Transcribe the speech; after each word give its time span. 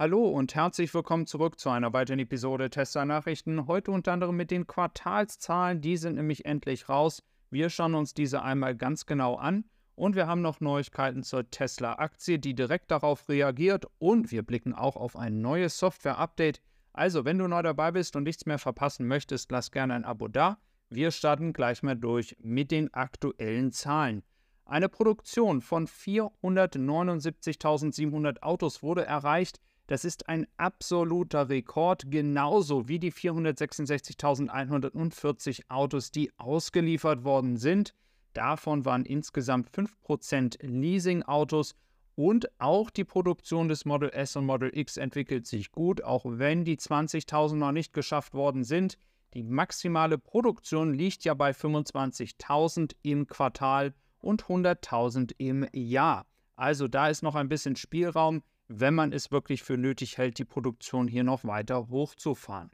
Hallo 0.00 0.24
und 0.30 0.54
herzlich 0.54 0.94
willkommen 0.94 1.26
zurück 1.26 1.60
zu 1.60 1.68
einer 1.68 1.92
weiteren 1.92 2.20
Episode 2.20 2.70
Tesla 2.70 3.04
Nachrichten. 3.04 3.66
Heute 3.66 3.90
unter 3.90 4.14
anderem 4.14 4.34
mit 4.34 4.50
den 4.50 4.66
Quartalszahlen, 4.66 5.82
die 5.82 5.98
sind 5.98 6.14
nämlich 6.14 6.46
endlich 6.46 6.88
raus. 6.88 7.22
Wir 7.50 7.68
schauen 7.68 7.94
uns 7.94 8.14
diese 8.14 8.40
einmal 8.40 8.74
ganz 8.74 9.04
genau 9.04 9.34
an 9.34 9.66
und 9.96 10.16
wir 10.16 10.26
haben 10.26 10.40
noch 10.40 10.60
Neuigkeiten 10.60 11.22
zur 11.22 11.50
Tesla-Aktie, 11.50 12.38
die 12.38 12.54
direkt 12.54 12.90
darauf 12.90 13.28
reagiert 13.28 13.84
und 13.98 14.30
wir 14.30 14.42
blicken 14.42 14.72
auch 14.72 14.96
auf 14.96 15.16
ein 15.16 15.42
neues 15.42 15.76
Software-Update. 15.76 16.62
Also, 16.94 17.26
wenn 17.26 17.36
du 17.36 17.46
neu 17.46 17.60
dabei 17.60 17.92
bist 17.92 18.16
und 18.16 18.22
nichts 18.22 18.46
mehr 18.46 18.58
verpassen 18.58 19.06
möchtest, 19.06 19.52
lass 19.52 19.70
gerne 19.70 19.92
ein 19.92 20.06
Abo 20.06 20.28
da. 20.28 20.56
Wir 20.88 21.10
starten 21.10 21.52
gleich 21.52 21.82
mal 21.82 21.94
durch 21.94 22.38
mit 22.40 22.70
den 22.70 22.94
aktuellen 22.94 23.70
Zahlen. 23.70 24.22
Eine 24.64 24.88
Produktion 24.88 25.60
von 25.60 25.86
479.700 25.86 28.40
Autos 28.40 28.82
wurde 28.82 29.04
erreicht. 29.04 29.60
Das 29.90 30.04
ist 30.04 30.28
ein 30.28 30.46
absoluter 30.56 31.48
Rekord, 31.48 32.12
genauso 32.12 32.86
wie 32.86 33.00
die 33.00 33.12
466.140 33.12 35.62
Autos, 35.68 36.12
die 36.12 36.30
ausgeliefert 36.38 37.24
worden 37.24 37.56
sind. 37.56 37.96
Davon 38.32 38.84
waren 38.84 39.04
insgesamt 39.04 39.68
5% 39.72 40.64
Leasing-Autos 40.64 41.74
und 42.14 42.48
auch 42.60 42.90
die 42.90 43.02
Produktion 43.02 43.66
des 43.66 43.84
Model 43.84 44.10
S 44.10 44.36
und 44.36 44.46
Model 44.46 44.70
X 44.72 44.96
entwickelt 44.96 45.48
sich 45.48 45.72
gut, 45.72 46.04
auch 46.04 46.24
wenn 46.24 46.64
die 46.64 46.76
20.000 46.76 47.56
noch 47.56 47.72
nicht 47.72 47.92
geschafft 47.92 48.32
worden 48.32 48.62
sind. 48.62 48.96
Die 49.34 49.42
maximale 49.42 50.18
Produktion 50.18 50.94
liegt 50.94 51.24
ja 51.24 51.34
bei 51.34 51.50
25.000 51.50 52.92
im 53.02 53.26
Quartal 53.26 53.92
und 54.20 54.44
100.000 54.44 55.32
im 55.38 55.66
Jahr. 55.72 56.26
Also 56.54 56.86
da 56.86 57.08
ist 57.08 57.24
noch 57.24 57.34
ein 57.34 57.48
bisschen 57.48 57.74
Spielraum, 57.74 58.44
wenn 58.72 58.94
man 58.94 59.12
es 59.12 59.32
wirklich 59.32 59.62
für 59.64 59.76
nötig 59.76 60.16
hält, 60.16 60.38
die 60.38 60.44
Produktion 60.44 61.08
hier 61.08 61.24
noch 61.24 61.44
weiter 61.44 61.88
hochzufahren. 61.88 62.70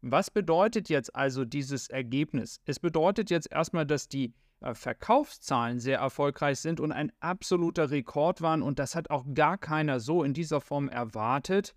Was 0.00 0.30
bedeutet 0.30 0.88
jetzt 0.88 1.14
also 1.14 1.44
dieses 1.44 1.88
Ergebnis? 1.88 2.60
Es 2.64 2.80
bedeutet 2.80 3.28
jetzt 3.28 3.52
erstmal, 3.52 3.84
dass 3.84 4.08
die 4.08 4.32
äh, 4.60 4.74
Verkaufszahlen 4.74 5.78
sehr 5.78 5.98
erfolgreich 5.98 6.60
sind 6.60 6.80
und 6.80 6.90
ein 6.90 7.12
absoluter 7.20 7.90
Rekord 7.90 8.40
waren 8.40 8.62
und 8.62 8.78
das 8.78 8.94
hat 8.94 9.10
auch 9.10 9.26
gar 9.34 9.58
keiner 9.58 10.00
so 10.00 10.22
in 10.22 10.32
dieser 10.32 10.62
Form 10.62 10.88
erwartet. 10.88 11.74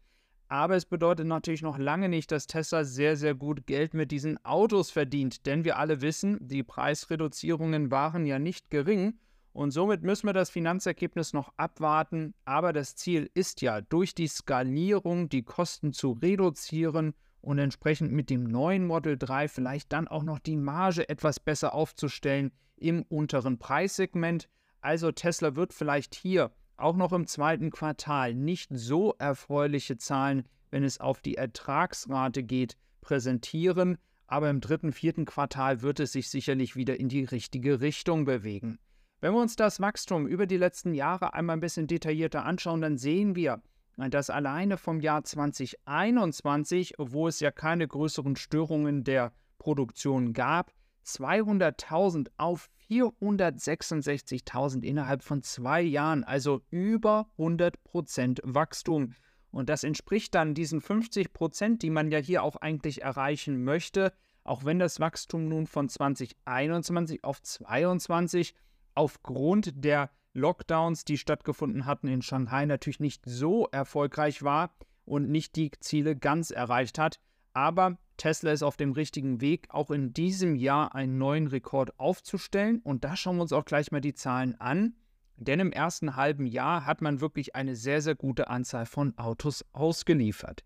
Aber 0.48 0.76
es 0.76 0.86
bedeutet 0.86 1.28
natürlich 1.28 1.62
noch 1.62 1.78
lange 1.78 2.08
nicht, 2.08 2.32
dass 2.32 2.48
Tesla 2.48 2.84
sehr, 2.86 3.18
sehr 3.18 3.36
gut 3.36 3.68
Geld 3.68 3.94
mit 3.94 4.10
diesen 4.10 4.44
Autos 4.46 4.90
verdient. 4.90 5.46
Denn 5.46 5.64
wir 5.64 5.78
alle 5.78 6.02
wissen, 6.02 6.40
die 6.42 6.64
Preisreduzierungen 6.64 7.92
waren 7.92 8.26
ja 8.26 8.40
nicht 8.40 8.72
gering. 8.72 9.20
Und 9.54 9.72
somit 9.72 10.04
müssen 10.04 10.28
wir 10.28 10.34
das 10.34 10.50
Finanzergebnis 10.50 11.34
noch 11.34 11.52
abwarten. 11.58 12.34
Aber 12.46 12.74
das 12.74 12.96
Ziel 12.96 13.30
ist 13.34 13.62
ja, 13.62 13.82
durch 13.82 14.14
die 14.14 14.28
Skalierung 14.28 15.30
die 15.30 15.44
Kosten 15.44 15.92
zu 15.94 16.12
reduzieren 16.12 17.14
und 17.42 17.58
entsprechend 17.58 18.12
mit 18.12 18.30
dem 18.30 18.44
neuen 18.44 18.86
Model 18.86 19.18
3 19.18 19.48
vielleicht 19.48 19.92
dann 19.94 20.08
auch 20.08 20.24
noch 20.24 20.40
die 20.40 20.58
Marge 20.58 21.08
etwas 21.10 21.40
besser 21.40 21.74
aufzustellen 21.74 22.52
im 22.78 23.04
unteren 23.04 23.58
Preissegment. 23.58 24.50
Also 24.82 25.12
Tesla 25.12 25.56
wird 25.56 25.74
vielleicht 25.74 26.16
hier 26.16 26.52
auch 26.78 26.96
noch 26.96 27.12
im 27.12 27.28
zweiten 27.28 27.72
Quartal 27.72 28.34
nicht 28.34 28.70
so 28.72 29.14
erfreuliche 29.20 29.98
Zahlen, 29.98 30.44
wenn 30.72 30.84
es 30.84 31.00
auf 31.00 31.22
die 31.22 31.36
Ertragsrate 31.36 32.44
geht, 32.44 32.78
präsentieren, 33.02 33.98
aber 34.28 34.50
im 34.50 34.62
dritten, 34.62 34.94
vierten 34.94 35.26
Quartal 35.26 35.82
wird 35.82 36.00
es 36.00 36.12
sich 36.12 36.30
sicherlich 36.30 36.76
wieder 36.76 37.00
in 37.00 37.10
die 37.10 37.24
richtige 37.24 37.82
Richtung 37.82 38.26
bewegen. 38.26 38.78
Wenn 39.22 39.34
wir 39.34 39.42
uns 39.42 39.58
das 39.58 39.82
Wachstum 39.82 40.28
über 40.28 40.46
die 40.48 40.56
letzten 40.56 40.94
Jahre 40.94 41.34
einmal 41.34 41.58
ein 41.58 41.60
bisschen 41.60 41.88
detaillierter 41.88 42.46
anschauen, 42.46 42.80
dann 42.80 42.98
sehen 42.98 43.36
wir, 43.36 43.62
dass 43.98 44.30
alleine 44.30 44.78
vom 44.78 45.02
Jahr 45.02 45.26
2021, 45.26 46.94
wo 46.98 47.28
es 47.28 47.42
ja 47.42 47.52
keine 47.52 47.86
größeren 47.86 48.38
Störungen 48.38 49.04
der 49.04 49.34
Produktion 49.58 50.32
gab, 50.32 50.72
200.000 51.06 52.30
auf 52.38 52.70
466.000 52.90 54.84
innerhalb 54.84 55.22
von 55.22 55.42
zwei 55.42 55.82
Jahren, 55.82 56.24
also 56.24 56.62
über 56.70 57.30
100% 57.38 58.40
Wachstum. 58.44 59.16
Und 59.52 59.68
das 59.68 59.84
entspricht 59.84 60.34
dann 60.34 60.54
diesen 60.54 60.80
50%, 60.80 61.80
die 61.80 61.90
man 61.90 62.10
ja 62.10 62.20
hier 62.20 62.42
auch 62.44 62.56
eigentlich 62.56 63.02
erreichen 63.02 63.66
möchte, 63.66 64.14
auch 64.46 64.64
wenn 64.64 64.80
das 64.80 65.02
Wachstum 65.02 65.50
nun 65.50 65.68
von 65.68 65.90
2021 65.90 67.26
auf 67.26 67.42
2022 67.42 68.56
aufgrund 69.00 69.86
der 69.86 70.10
Lockdowns, 70.34 71.06
die 71.06 71.18
stattgefunden 71.18 71.86
hatten 71.86 72.10
in 72.10 72.22
Shanghai, 72.22 72.66
natürlich 72.66 73.00
nicht 73.00 73.24
so 73.26 73.66
erfolgreich 73.68 74.44
war 74.44 74.76
und 75.06 75.30
nicht 75.30 75.56
die 75.56 75.72
Ziele 75.80 76.18
ganz 76.18 76.52
erreicht 76.52 77.00
hat. 77.00 77.22
Aber 77.54 77.98
Tesla 78.18 78.52
ist 78.52 78.62
auf 78.62 78.76
dem 78.76 78.92
richtigen 78.92 79.40
Weg, 79.40 79.68
auch 79.70 79.90
in 79.90 80.12
diesem 80.12 80.54
Jahr 80.54 80.96
einen 80.96 81.18
neuen 81.18 81.48
Rekord 81.48 81.98
aufzustellen. 81.98 82.82
Und 82.84 83.06
da 83.06 83.16
schauen 83.16 83.38
wir 83.38 83.44
uns 83.44 83.54
auch 83.54 83.64
gleich 83.64 83.94
mal 83.94 84.02
die 84.02 84.16
Zahlen 84.16 84.60
an. 84.60 84.96
Denn 85.38 85.62
im 85.62 85.72
ersten 85.72 86.18
halben 86.18 86.46
Jahr 86.46 86.86
hat 86.86 87.02
man 87.02 87.22
wirklich 87.22 87.56
eine 87.56 87.78
sehr, 87.78 88.02
sehr 88.02 88.16
gute 88.16 88.50
Anzahl 88.50 88.86
von 88.86 89.18
Autos 89.18 89.64
ausgeliefert. 89.72 90.66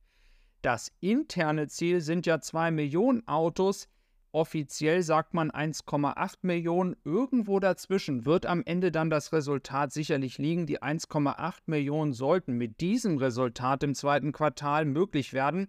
Das 0.63 0.91
interne 1.01 1.67
Ziel 1.67 2.01
sind 2.01 2.25
ja 2.25 2.41
2 2.41 2.71
Millionen 2.71 3.27
Autos. 3.27 3.89
Offiziell 4.33 5.01
sagt 5.03 5.33
man 5.35 5.51
1,8 5.51 6.39
Millionen. 6.41 6.95
Irgendwo 7.05 7.59
dazwischen 7.59 8.25
wird 8.25 8.47
am 8.47 8.63
Ende 8.65 8.91
dann 8.91 9.11
das 9.11 9.31
Resultat 9.31 9.93
sicherlich 9.93 10.39
liegen. 10.39 10.65
Die 10.65 10.81
1,8 10.81 11.59
Millionen 11.67 12.13
sollten 12.13 12.53
mit 12.53 12.81
diesem 12.81 13.19
Resultat 13.19 13.83
im 13.83 13.93
zweiten 13.93 14.31
Quartal 14.31 14.85
möglich 14.85 15.33
werden. 15.33 15.67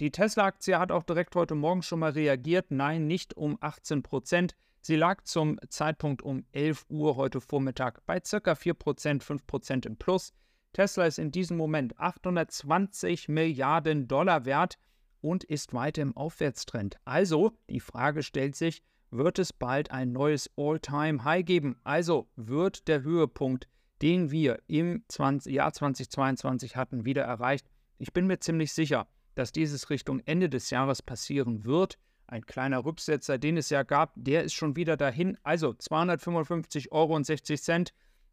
Die 0.00 0.10
Tesla-Aktie 0.10 0.78
hat 0.78 0.90
auch 0.90 1.02
direkt 1.02 1.36
heute 1.36 1.54
Morgen 1.54 1.82
schon 1.82 1.98
mal 1.98 2.12
reagiert. 2.12 2.70
Nein, 2.70 3.06
nicht 3.06 3.36
um 3.36 3.58
18 3.60 4.02
Prozent. 4.02 4.56
Sie 4.80 4.96
lag 4.96 5.22
zum 5.24 5.58
Zeitpunkt 5.68 6.22
um 6.22 6.46
11 6.52 6.86
Uhr 6.88 7.16
heute 7.16 7.42
Vormittag 7.42 8.06
bei 8.06 8.20
ca. 8.20 8.52
4%, 8.52 9.22
5% 9.22 9.86
im 9.86 9.98
Plus. 9.98 10.32
Tesla 10.72 11.04
ist 11.04 11.18
in 11.18 11.30
diesem 11.30 11.58
Moment 11.58 11.98
820 12.00 13.28
Milliarden 13.28 14.08
Dollar 14.08 14.46
wert 14.46 14.78
und 15.20 15.44
ist 15.44 15.74
weiter 15.74 16.00
im 16.00 16.16
Aufwärtstrend. 16.16 16.96
Also, 17.04 17.52
die 17.68 17.80
Frage 17.80 18.22
stellt 18.22 18.56
sich, 18.56 18.82
wird 19.10 19.38
es 19.38 19.52
bald 19.52 19.90
ein 19.90 20.12
neues 20.12 20.50
All-Time-High 20.56 21.44
geben? 21.44 21.76
Also 21.84 22.28
wird 22.36 22.88
der 22.88 23.02
Höhepunkt, 23.02 23.68
den 24.02 24.30
wir 24.30 24.60
im 24.66 25.04
20, 25.08 25.52
Jahr 25.52 25.72
2022 25.72 26.76
hatten, 26.76 27.04
wieder 27.04 27.22
erreicht? 27.22 27.66
Ich 27.98 28.12
bin 28.12 28.26
mir 28.26 28.38
ziemlich 28.38 28.72
sicher, 28.72 29.06
dass 29.34 29.52
dieses 29.52 29.90
Richtung 29.90 30.20
Ende 30.26 30.48
des 30.48 30.70
Jahres 30.70 31.02
passieren 31.02 31.64
wird. 31.64 31.98
Ein 32.26 32.44
kleiner 32.44 32.84
Rücksetzer, 32.84 33.38
den 33.38 33.56
es 33.56 33.70
ja 33.70 33.82
gab, 33.82 34.12
der 34.16 34.44
ist 34.44 34.52
schon 34.52 34.76
wieder 34.76 34.96
dahin. 34.96 35.38
Also 35.42 35.70
255,60 35.70 36.90
Euro. 36.92 37.84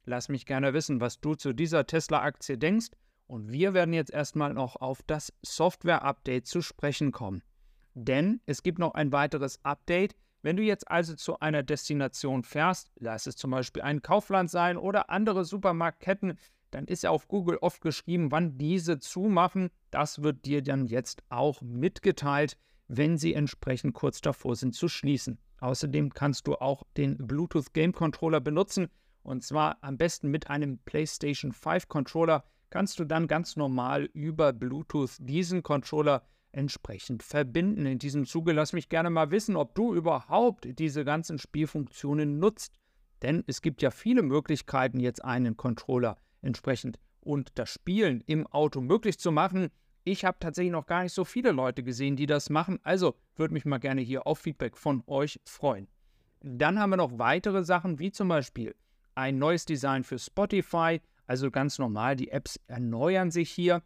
Lass 0.05 0.29
mich 0.29 0.45
gerne 0.45 0.73
wissen, 0.73 1.01
was 1.01 1.19
du 1.19 1.35
zu 1.35 1.53
dieser 1.53 1.87
Tesla-Aktie 1.87 2.57
denkst. 2.57 2.89
Und 3.27 3.51
wir 3.51 3.73
werden 3.73 3.93
jetzt 3.93 4.11
erstmal 4.11 4.53
noch 4.53 4.75
auf 4.75 5.01
das 5.07 5.33
Software-Update 5.43 6.45
zu 6.45 6.61
sprechen 6.61 7.11
kommen. 7.11 7.41
Denn 7.95 8.41
es 8.45 8.61
gibt 8.61 8.77
noch 8.77 8.93
ein 8.93 9.11
weiteres 9.11 9.63
Update. 9.63 10.15
Wenn 10.45 10.57
du 10.57 10.61
jetzt 10.61 10.91
also 10.91 11.15
zu 11.15 11.39
einer 11.39 11.63
Destination 11.63 12.43
fährst, 12.43 12.91
lass 12.99 13.25
es 13.25 13.35
zum 13.35 13.49
Beispiel 13.49 13.81
ein 13.81 14.03
Kaufland 14.03 14.51
sein 14.51 14.77
oder 14.77 15.09
andere 15.09 15.43
Supermarktketten, 15.43 16.37
dann 16.69 16.85
ist 16.85 17.01
ja 17.01 17.09
auf 17.09 17.27
Google 17.27 17.57
oft 17.57 17.81
geschrieben, 17.81 18.31
wann 18.31 18.59
diese 18.59 18.99
zumachen. 18.99 19.71
Das 19.89 20.21
wird 20.21 20.45
dir 20.45 20.61
dann 20.61 20.85
jetzt 20.85 21.23
auch 21.29 21.61
mitgeteilt 21.61 22.57
wenn 22.87 23.17
sie 23.17 23.33
entsprechend 23.33 23.93
kurz 23.93 24.21
davor 24.21 24.55
sind 24.55 24.75
zu 24.75 24.87
schließen. 24.87 25.39
Außerdem 25.59 26.13
kannst 26.13 26.47
du 26.47 26.55
auch 26.55 26.83
den 26.97 27.17
Bluetooth 27.17 27.73
Game 27.73 27.93
Controller 27.93 28.39
benutzen 28.39 28.89
und 29.23 29.43
zwar 29.43 29.77
am 29.81 29.97
besten 29.97 30.29
mit 30.29 30.49
einem 30.49 30.77
PlayStation 30.79 31.51
5 31.51 31.87
Controller 31.87 32.43
kannst 32.69 32.99
du 32.99 33.05
dann 33.05 33.27
ganz 33.27 33.55
normal 33.55 34.03
über 34.13 34.53
Bluetooth 34.53 35.17
diesen 35.19 35.63
Controller 35.63 36.23
entsprechend 36.55 37.21
verbinden. 37.23 37.85
In 37.85 37.99
diesem 37.99 38.25
Zuge 38.25 38.53
lass 38.53 38.73
mich 38.73 38.89
gerne 38.89 39.09
mal 39.09 39.31
wissen, 39.31 39.55
ob 39.55 39.75
du 39.75 39.93
überhaupt 39.93 40.67
diese 40.79 41.05
ganzen 41.05 41.37
Spielfunktionen 41.37 42.39
nutzt. 42.39 42.73
Denn 43.21 43.43
es 43.47 43.61
gibt 43.61 43.81
ja 43.81 43.91
viele 43.91 44.21
Möglichkeiten, 44.21 44.99
jetzt 44.99 45.23
einen 45.23 45.57
Controller 45.57 46.17
entsprechend 46.41 46.99
und 47.21 47.51
das 47.55 47.69
Spielen 47.69 48.21
im 48.25 48.47
Auto 48.47 48.81
möglich 48.81 49.19
zu 49.19 49.31
machen. 49.31 49.69
Ich 50.03 50.23
habe 50.23 50.37
tatsächlich 50.39 50.71
noch 50.71 50.85
gar 50.85 51.03
nicht 51.03 51.13
so 51.13 51.25
viele 51.25 51.51
Leute 51.51 51.81
gesehen, 51.81 52.15
die 52.15 52.27
das 52.27 52.49
machen. 52.49 52.79
Also 52.83 53.15
würde 53.35 53.53
mich 53.53 53.65
mal 53.65 53.79
gerne 53.79 54.01
hier 54.01 54.27
auf 54.27 54.39
Feedback 54.39 54.77
von 54.77 55.03
euch 55.07 55.39
freuen. 55.45 55.87
Dann 56.41 56.79
haben 56.79 56.91
wir 56.91 56.97
noch 56.97 57.17
weitere 57.17 57.63
Sachen, 57.63 57.97
wie 57.97 58.11
zum 58.11 58.27
Beispiel 58.27 58.75
ein 59.15 59.39
neues 59.39 59.65
Design 59.65 60.03
für 60.03 60.19
Spotify. 60.19 61.01
Also 61.25 61.49
ganz 61.49 61.79
normal, 61.79 62.15
die 62.15 62.29
Apps 62.29 62.59
erneuern 62.67 63.31
sich 63.31 63.49
hier. 63.49 63.81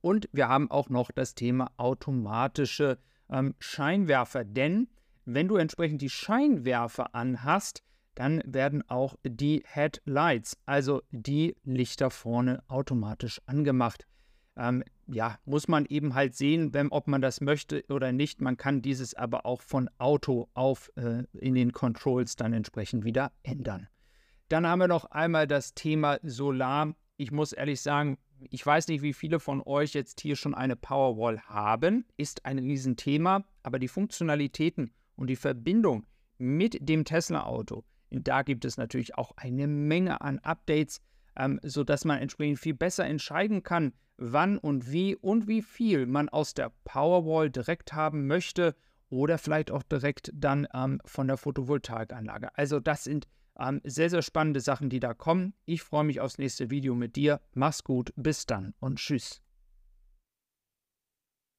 Und 0.00 0.28
wir 0.32 0.48
haben 0.48 0.70
auch 0.70 0.88
noch 0.88 1.10
das 1.10 1.34
Thema 1.34 1.70
automatische 1.76 2.98
ähm, 3.30 3.54
Scheinwerfer. 3.58 4.44
Denn 4.44 4.88
wenn 5.24 5.48
du 5.48 5.56
entsprechend 5.56 6.02
die 6.02 6.10
Scheinwerfer 6.10 7.14
anhast, 7.14 7.82
dann 8.14 8.42
werden 8.44 8.82
auch 8.88 9.16
die 9.24 9.62
Headlights, 9.64 10.58
also 10.66 11.02
die 11.10 11.54
Lichter 11.64 12.10
vorne, 12.10 12.62
automatisch 12.66 13.40
angemacht. 13.46 14.06
Ähm, 14.56 14.82
ja, 15.06 15.38
muss 15.44 15.68
man 15.68 15.86
eben 15.86 16.14
halt 16.14 16.34
sehen, 16.34 16.74
wenn, 16.74 16.88
ob 16.88 17.06
man 17.06 17.22
das 17.22 17.40
möchte 17.40 17.84
oder 17.88 18.10
nicht. 18.10 18.40
Man 18.40 18.56
kann 18.56 18.82
dieses 18.82 19.14
aber 19.14 19.46
auch 19.46 19.62
von 19.62 19.88
Auto 19.98 20.48
auf 20.54 20.90
äh, 20.96 21.22
in 21.32 21.54
den 21.54 21.72
Controls 21.72 22.34
dann 22.34 22.52
entsprechend 22.52 23.04
wieder 23.04 23.30
ändern. 23.44 23.88
Dann 24.48 24.66
haben 24.66 24.80
wir 24.80 24.88
noch 24.88 25.04
einmal 25.06 25.46
das 25.46 25.74
Thema 25.74 26.18
Solar. 26.22 26.94
Ich 27.16 27.30
muss 27.30 27.52
ehrlich 27.52 27.80
sagen, 27.80 28.18
ich 28.50 28.64
weiß 28.64 28.88
nicht, 28.88 29.02
wie 29.02 29.12
viele 29.12 29.40
von 29.40 29.62
euch 29.64 29.94
jetzt 29.94 30.20
hier 30.20 30.36
schon 30.36 30.54
eine 30.54 30.76
Powerwall 30.76 31.40
haben. 31.42 32.04
Ist 32.16 32.44
ein 32.44 32.58
Riesenthema, 32.58 33.44
aber 33.62 33.78
die 33.78 33.88
Funktionalitäten 33.88 34.92
und 35.16 35.28
die 35.28 35.36
Verbindung 35.36 36.06
mit 36.38 36.88
dem 36.88 37.04
Tesla-Auto, 37.04 37.84
da 38.10 38.42
gibt 38.42 38.64
es 38.64 38.76
natürlich 38.76 39.16
auch 39.16 39.32
eine 39.36 39.66
Menge 39.66 40.20
an 40.20 40.38
Updates, 40.40 41.00
ähm, 41.36 41.60
sodass 41.62 42.04
man 42.04 42.20
entsprechend 42.20 42.58
viel 42.58 42.74
besser 42.74 43.04
entscheiden 43.04 43.62
kann, 43.62 43.92
wann 44.16 44.58
und 44.58 44.90
wie 44.90 45.16
und 45.16 45.46
wie 45.46 45.62
viel 45.62 46.06
man 46.06 46.28
aus 46.28 46.54
der 46.54 46.72
Powerwall 46.84 47.50
direkt 47.50 47.92
haben 47.92 48.26
möchte 48.26 48.74
oder 49.10 49.38
vielleicht 49.38 49.70
auch 49.70 49.82
direkt 49.82 50.30
dann 50.34 50.66
ähm, 50.74 51.00
von 51.04 51.28
der 51.28 51.36
Photovoltaikanlage. 51.36 52.56
Also 52.56 52.80
das 52.80 53.04
sind 53.04 53.26
ähm, 53.58 53.80
sehr, 53.84 54.10
sehr 54.10 54.22
spannende 54.22 54.60
Sachen, 54.60 54.90
die 54.90 55.00
da 55.00 55.14
kommen. 55.14 55.54
Ich 55.64 55.82
freue 55.82 56.04
mich 56.04 56.20
aufs 56.20 56.38
nächste 56.38 56.70
Video 56.70 56.94
mit 56.94 57.16
dir. 57.16 57.40
Mach's 57.54 57.84
gut, 57.84 58.12
bis 58.16 58.46
dann 58.46 58.74
und 58.80 58.98
tschüss. 58.98 59.42